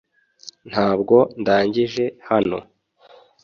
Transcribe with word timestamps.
Ntabwo 0.69 1.15
ndangije 1.41 2.05
hano. 2.29 2.59